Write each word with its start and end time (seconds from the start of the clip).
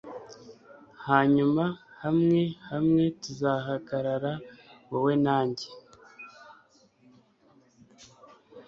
hanyuma 1.07 1.63
hamwe 2.01 2.41
hamwe 2.69 3.03
tuzahagarara, 3.21 4.33
wowe 4.89 5.13
na 5.23 5.37
njye 5.47 5.69